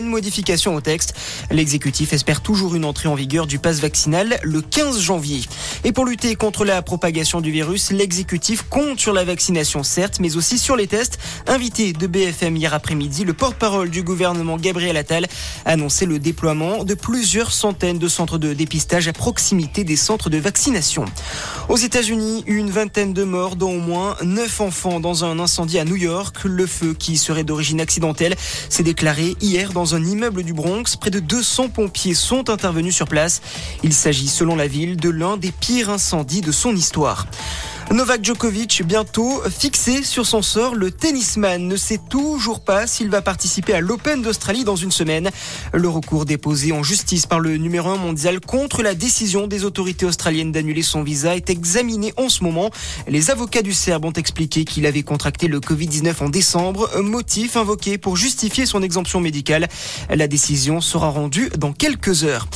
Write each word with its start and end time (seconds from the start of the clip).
certaines 0.00 0.10
modifications 0.10 0.74
au 0.74 0.80
texte. 0.80 1.14
L'exécutif 1.50 2.14
espère 2.14 2.40
toujours 2.40 2.74
une 2.74 2.86
entrée 2.86 3.08
en 3.08 3.14
vigueur 3.14 3.46
du 3.46 3.58
pass 3.58 3.80
vaccinal 3.80 4.40
le 4.42 4.62
15 4.62 4.98
janvier. 4.98 5.42
Et 5.84 5.92
pour 5.92 6.06
lutter 6.06 6.36
contre 6.36 6.64
la 6.64 6.80
propagation 6.80 7.42
du 7.42 7.50
virus, 7.50 7.90
l'exécutif 7.90 8.62
compte 8.62 8.98
sur 8.98 9.12
la 9.12 9.24
vaccination 9.24 9.82
certes, 9.82 10.18
mais 10.18 10.36
aussi 10.36 10.58
sur 10.58 10.74
les 10.74 10.86
tests. 10.86 11.18
Invité 11.46 11.92
de 11.92 12.06
BFM 12.06 12.56
hier 12.56 12.72
après-midi, 12.72 13.24
le 13.24 13.34
porte-parole 13.34 13.90
du 13.90 14.02
gouvernement 14.02 14.56
Gabriel 14.56 14.96
Attal 14.96 15.26
a 15.66 15.72
annoncé 15.72 16.06
le 16.06 16.18
déploiement 16.18 16.84
de 16.84 16.94
plusieurs 16.94 17.52
centaines 17.52 17.98
de 17.98 18.08
centres 18.08 18.38
de 18.38 18.54
dépistage 18.54 19.06
à 19.06 19.12
proximité 19.12 19.84
des 19.84 19.96
centres 19.96 20.30
de 20.30 20.38
vaccination. 20.38 21.04
Aux 21.68 21.76
États-Unis, 21.76 22.42
une 22.46 22.70
vingtaine 22.70 23.12
de 23.12 23.24
morts, 23.24 23.54
dont 23.54 23.76
au 23.76 23.80
moins 23.80 24.16
neuf 24.24 24.62
enfants 24.62 24.98
dans 24.98 25.24
un 25.24 25.38
incendie 25.38 25.78
à 25.78 25.84
New 25.84 25.96
York. 25.96 26.36
Le 26.44 26.66
feu, 26.66 26.94
qui 26.98 27.18
serait 27.18 27.44
d'origine 27.44 27.80
accidentelle, 27.80 28.34
s'est 28.70 28.82
déclaré 28.82 29.36
hier 29.40 29.72
dans 29.72 29.89
un 29.94 30.04
immeuble 30.04 30.42
du 30.42 30.52
Bronx. 30.52 30.96
Près 30.96 31.10
de 31.10 31.20
200 31.20 31.68
pompiers 31.68 32.14
sont 32.14 32.50
intervenus 32.50 32.94
sur 32.94 33.06
place. 33.06 33.40
Il 33.82 33.92
s'agit, 33.92 34.28
selon 34.28 34.56
la 34.56 34.66
ville, 34.66 34.96
de 34.96 35.10
l'un 35.10 35.36
des 35.36 35.52
pires 35.52 35.90
incendies 35.90 36.40
de 36.40 36.52
son 36.52 36.74
histoire. 36.74 37.26
Novak 37.92 38.24
Djokovic, 38.24 38.84
bientôt 38.86 39.42
fixé 39.50 40.04
sur 40.04 40.24
son 40.24 40.42
sort, 40.42 40.76
le 40.76 40.92
tennisman 40.92 41.66
ne 41.66 41.74
sait 41.74 41.98
toujours 42.08 42.60
pas 42.60 42.86
s'il 42.86 43.10
va 43.10 43.20
participer 43.20 43.74
à 43.74 43.80
l'Open 43.80 44.22
d'Australie 44.22 44.62
dans 44.62 44.76
une 44.76 44.92
semaine. 44.92 45.28
Le 45.72 45.88
recours 45.88 46.24
déposé 46.24 46.70
en 46.70 46.84
justice 46.84 47.26
par 47.26 47.40
le 47.40 47.56
numéro 47.56 47.88
1 47.90 47.96
mondial 47.96 48.38
contre 48.38 48.84
la 48.84 48.94
décision 48.94 49.48
des 49.48 49.64
autorités 49.64 50.06
australiennes 50.06 50.52
d'annuler 50.52 50.82
son 50.82 51.02
visa 51.02 51.34
est 51.34 51.50
examiné 51.50 52.14
en 52.16 52.28
ce 52.28 52.44
moment. 52.44 52.70
Les 53.08 53.32
avocats 53.32 53.62
du 53.62 53.74
Serbe 53.74 54.04
ont 54.04 54.12
expliqué 54.12 54.64
qu'il 54.64 54.86
avait 54.86 55.02
contracté 55.02 55.48
le 55.48 55.58
Covid-19 55.58 56.22
en 56.22 56.28
décembre, 56.28 56.88
motif 57.02 57.56
invoqué 57.56 57.98
pour 57.98 58.16
justifier 58.16 58.66
son 58.66 58.84
exemption 58.84 59.18
médicale. 59.18 59.66
La 60.08 60.28
décision 60.28 60.80
sera 60.80 61.08
rendue 61.10 61.50
dans 61.58 61.72
quelques 61.72 62.22
heures. 62.22 62.46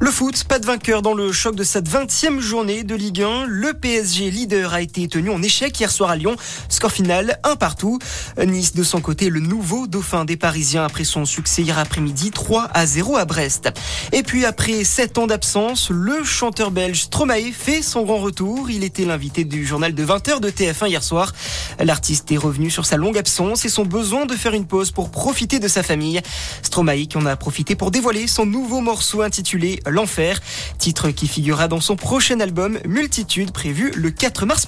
Le 0.00 0.10
foot, 0.10 0.44
pas 0.44 0.58
de 0.58 0.66
vainqueur 0.66 1.00
dans 1.00 1.14
le 1.14 1.32
choc 1.32 1.54
de 1.54 1.64
cette 1.64 1.88
20e 1.88 2.40
journée 2.40 2.84
de 2.84 2.94
Ligue 2.94 3.22
1. 3.22 3.46
Le 3.46 3.72
PSG 3.72 4.30
leader 4.30 4.74
a 4.74 4.81
été 4.82 5.08
tenu 5.08 5.30
en 5.30 5.42
échec 5.42 5.78
hier 5.78 5.90
soir 5.90 6.10
à 6.10 6.16
Lyon. 6.16 6.36
Score 6.68 6.92
final, 6.92 7.38
un 7.44 7.56
partout. 7.56 7.98
Nice, 8.44 8.74
de 8.74 8.82
son 8.82 9.00
côté, 9.00 9.30
le 9.30 9.40
nouveau 9.40 9.86
dauphin 9.86 10.24
des 10.24 10.36
Parisiens 10.36 10.84
après 10.84 11.04
son 11.04 11.24
succès 11.24 11.62
hier 11.62 11.78
après-midi, 11.78 12.30
3 12.30 12.68
à 12.74 12.86
0 12.86 13.16
à 13.16 13.24
Brest. 13.24 13.70
Et 14.12 14.22
puis 14.22 14.44
après 14.44 14.84
7 14.84 15.18
ans 15.18 15.26
d'absence, 15.26 15.90
le 15.90 16.24
chanteur 16.24 16.70
belge 16.70 17.02
Stromae 17.02 17.52
fait 17.52 17.82
son 17.82 18.02
grand 18.02 18.18
retour. 18.18 18.70
Il 18.70 18.84
était 18.84 19.04
l'invité 19.04 19.44
du 19.44 19.66
journal 19.66 19.94
de 19.94 20.04
20h 20.04 20.40
de 20.40 20.50
TF1 20.50 20.88
hier 20.88 21.02
soir. 21.02 21.32
L'artiste 21.78 22.30
est 22.32 22.36
revenu 22.36 22.70
sur 22.70 22.86
sa 22.86 22.96
longue 22.96 23.18
absence 23.18 23.64
et 23.64 23.68
son 23.68 23.84
besoin 23.84 24.26
de 24.26 24.34
faire 24.34 24.54
une 24.54 24.66
pause 24.66 24.90
pour 24.90 25.10
profiter 25.10 25.58
de 25.58 25.68
sa 25.68 25.82
famille. 25.82 26.20
Stromae 26.62 27.06
qui 27.06 27.16
en 27.16 27.26
a 27.26 27.36
profité 27.36 27.74
pour 27.74 27.90
dévoiler 27.90 28.26
son 28.26 28.46
nouveau 28.46 28.80
morceau 28.80 29.22
intitulé 29.22 29.80
L'Enfer, 29.86 30.40
titre 30.78 31.10
qui 31.10 31.28
figurera 31.28 31.68
dans 31.68 31.80
son 31.80 31.96
prochain 31.96 32.40
album 32.40 32.78
Multitude 32.86 33.52
prévu 33.52 33.92
le 33.94 34.10
4 34.10 34.46
mars. 34.46 34.66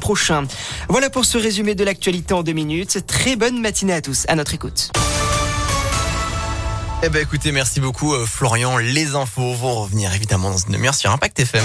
Voilà 0.88 1.10
pour 1.10 1.24
ce 1.24 1.38
résumé 1.38 1.74
de 1.74 1.84
l'actualité 1.84 2.34
en 2.34 2.42
deux 2.42 2.52
minutes. 2.52 3.06
Très 3.06 3.36
bonne 3.36 3.60
matinée 3.60 3.94
à 3.94 4.00
tous. 4.00 4.24
À 4.28 4.36
notre 4.36 4.54
écoute. 4.54 4.90
Eh 7.02 7.08
ben 7.10 7.20
écoutez, 7.20 7.52
merci 7.52 7.80
beaucoup 7.80 8.14
euh, 8.14 8.24
Florian. 8.24 8.78
Les 8.78 9.14
infos 9.14 9.54
vont 9.54 9.82
revenir 9.82 10.14
évidemment 10.14 10.50
dans 10.50 10.56
une 10.56 10.72
demi-heure 10.72 10.94
sur 10.94 11.10
Impact 11.10 11.40
FM. 11.40 11.64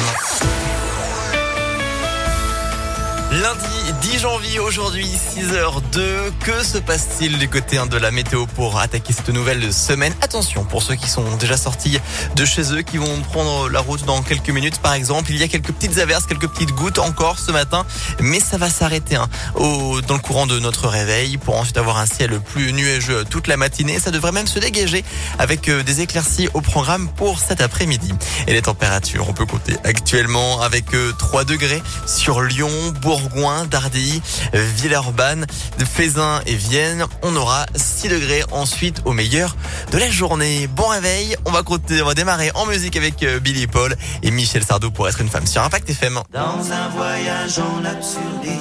Lundi 3.31 3.78
10 3.91 4.19
janvier, 4.19 4.59
aujourd'hui 4.59 5.05
6h02. 5.05 6.31
Que 6.41 6.63
se 6.63 6.77
passe-t-il 6.79 7.37
du 7.37 7.47
côté 7.47 7.77
de 7.77 7.97
la 7.97 8.09
météo 8.09 8.45
pour 8.47 8.79
attaquer 8.79 9.13
cette 9.13 9.29
nouvelle 9.29 9.71
semaine? 9.71 10.13
Attention 10.21 10.63
pour 10.63 10.81
ceux 10.81 10.95
qui 10.95 11.07
sont 11.07 11.23
déjà 11.37 11.55
sortis 11.55 11.99
de 12.35 12.45
chez 12.45 12.73
eux, 12.73 12.81
qui 12.81 12.97
vont 12.97 13.21
prendre 13.21 13.69
la 13.69 13.79
route 13.79 14.03
dans 14.05 14.21
quelques 14.21 14.49
minutes 14.49 14.79
par 14.79 14.93
exemple. 14.93 15.31
Il 15.31 15.37
y 15.37 15.43
a 15.43 15.47
quelques 15.47 15.71
petites 15.71 15.97
averses, 15.99 16.25
quelques 16.25 16.47
petites 16.47 16.71
gouttes 16.71 16.97
encore 16.97 17.37
ce 17.37 17.51
matin, 17.51 17.85
mais 18.19 18.39
ça 18.39 18.57
va 18.57 18.69
s'arrêter 18.69 19.15
hein, 19.15 19.29
dans 19.55 20.15
le 20.15 20.19
courant 20.19 20.47
de 20.47 20.59
notre 20.59 20.87
réveil 20.87 21.37
pour 21.37 21.57
ensuite 21.57 21.77
avoir 21.77 21.97
un 21.97 22.05
ciel 22.05 22.39
plus 22.39 22.73
nuageux 22.73 23.23
toute 23.29 23.47
la 23.47 23.57
matinée. 23.57 23.99
Ça 23.99 24.11
devrait 24.11 24.31
même 24.31 24.47
se 24.47 24.59
dégager 24.59 25.03
avec 25.37 25.69
euh, 25.69 25.83
des 25.83 26.01
éclaircies 26.01 26.49
au 26.53 26.61
programme 26.61 27.09
pour 27.15 27.39
cet 27.39 27.61
après-midi. 27.61 28.13
Et 28.47 28.53
les 28.53 28.61
températures, 28.61 29.29
on 29.29 29.33
peut 29.33 29.45
compter 29.45 29.77
actuellement 29.83 30.61
avec 30.61 30.85
3 31.17 31.41
euh, 31.41 31.43
degrés 31.43 31.83
sur 32.07 32.41
Lyon, 32.41 32.69
Bourg 33.01 33.19
Bourgoin, 33.19 33.65
Dardilly, 33.79 34.21
Villeurbanne, 34.53 35.45
Fézin 35.85 36.41
et 36.45 36.55
Vienne. 36.55 37.05
On 37.23 37.33
aura 37.37 37.65
6 37.75 38.09
degrés 38.09 38.43
ensuite 38.51 39.01
au 39.05 39.13
meilleur 39.13 39.55
de 39.93 39.97
la 39.97 40.09
journée. 40.09 40.67
Bon 40.67 40.87
réveil, 40.87 41.37
on 41.45 41.51
va, 41.51 41.61
on 41.65 42.05
va 42.05 42.13
démarrer 42.13 42.51
en 42.55 42.65
musique 42.65 42.97
avec 42.97 43.23
euh, 43.23 43.39
Billy 43.39 43.67
Paul 43.67 43.95
et 44.21 44.31
Michel 44.31 44.65
Sardou 44.65 44.91
pour 44.91 45.07
être 45.07 45.21
une 45.21 45.29
femme 45.29 45.47
sur 45.47 45.63
Impact 45.63 45.89
FM. 45.89 46.19
Dans 46.33 46.71
un 46.71 46.89
voyage 46.89 47.59
en 47.59 47.85
absurdité 47.85 48.59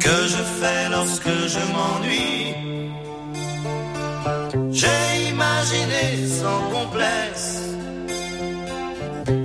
que 0.00 0.28
je 0.28 0.42
fais 0.60 0.88
lorsque 0.90 1.28
je 1.28 1.58
m'ennuie. 1.72 2.54
J'ai 4.72 5.28
imaginé 5.28 6.26
sans 6.40 6.60
complexe 6.70 7.58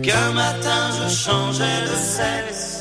qu'un 0.03 0.31
matin 0.31 0.89
je 0.99 1.15
changeais 1.15 1.81
de 1.89 1.95
sexe, 1.95 2.78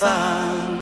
far. 0.00 0.69